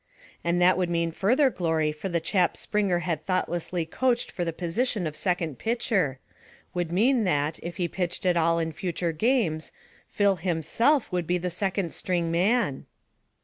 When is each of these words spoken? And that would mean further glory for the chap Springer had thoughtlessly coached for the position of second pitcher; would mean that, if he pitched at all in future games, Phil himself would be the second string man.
And 0.43 0.59
that 0.59 0.79
would 0.79 0.89
mean 0.89 1.11
further 1.11 1.51
glory 1.51 1.91
for 1.91 2.09
the 2.09 2.19
chap 2.19 2.57
Springer 2.57 3.01
had 3.05 3.23
thoughtlessly 3.23 3.85
coached 3.85 4.31
for 4.31 4.43
the 4.43 4.51
position 4.51 5.05
of 5.05 5.15
second 5.15 5.59
pitcher; 5.59 6.17
would 6.73 6.91
mean 6.91 7.23
that, 7.25 7.59
if 7.61 7.77
he 7.77 7.87
pitched 7.87 8.25
at 8.25 8.35
all 8.35 8.57
in 8.57 8.71
future 8.71 9.11
games, 9.11 9.71
Phil 10.07 10.37
himself 10.37 11.11
would 11.11 11.27
be 11.27 11.37
the 11.37 11.51
second 11.51 11.93
string 11.93 12.31
man. 12.31 12.87